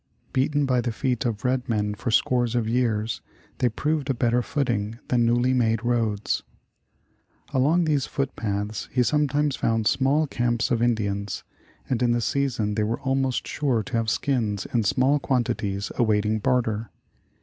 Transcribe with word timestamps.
Beaten 0.33 0.65
by 0.65 0.81
the 0.81 0.91
feet 0.91 1.25
of 1.25 1.45
red 1.45 1.69
men 1.69 1.93
for 1.93 2.09
scores 2.09 2.55
of 2.55 2.67
years, 2.67 3.21
they 3.59 3.69
proved 3.69 4.09
a 4.09 4.15
better 4.15 4.41
footing 4.41 4.97
than 5.09 5.27
newly 5.27 5.53
made 5.53 5.85
roads. 5.85 6.41
Along 7.53 7.83
these 7.85 8.07
foot 8.07 8.35
paths 8.35 8.89
he 8.91 9.03
sometimes 9.03 9.55
found 9.55 9.85
smaU 9.85 10.27
camps 10.27 10.71
of 10.71 10.81
Indians, 10.81 11.43
and 11.87 12.01
in 12.01 12.13
the 12.13 12.19
season 12.21 12.73
thej^ 12.73 12.87
were 12.87 13.01
almost 13.01 13.47
sure 13.47 13.83
to 13.83 13.93
have 13.97 14.09
skins 14.09 14.65
in 14.73 14.81
small 14.83 15.19
quantities 15.19 15.91
awaiting 15.99 16.39
barter. 16.39 16.89